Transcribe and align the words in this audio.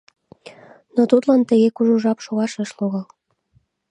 Но 0.95 1.01
тудлан 1.11 1.41
тыге 1.49 1.69
кужу 1.75 1.95
жап 2.03 2.19
шогаш 2.25 2.53
ыш 2.63 2.69
логал. 2.79 3.07